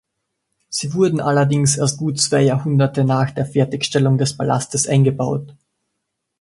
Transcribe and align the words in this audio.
Sie 0.67 0.95
wurden 0.95 1.19
allerdings 1.21 1.77
erst 1.77 1.97
gut 1.97 2.19
zwei 2.19 2.41
Jahrhunderte 2.41 3.03
nach 3.05 3.29
der 3.29 3.45
Fertigstellung 3.45 4.17
des 4.17 4.35
Palastes 4.35 4.87
eingebaut. 4.87 5.53